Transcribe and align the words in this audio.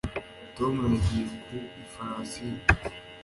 tom 0.57 0.75
yagiye 0.93 1.25
ku 1.45 1.53
ifarashi 1.83 2.43
ye 2.53 2.59